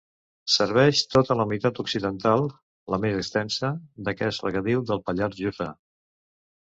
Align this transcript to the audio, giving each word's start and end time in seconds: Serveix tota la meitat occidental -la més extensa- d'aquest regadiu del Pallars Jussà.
Serveix 0.51 0.99
tota 1.15 1.35
la 1.41 1.45
meitat 1.49 1.81
occidental 1.83 2.45
-la 2.93 2.99
més 3.03 3.17
extensa- 3.19 3.71
d'aquest 4.09 4.47
regadiu 4.47 4.81
del 4.93 5.03
Pallars 5.11 5.39
Jussà. 5.43 5.69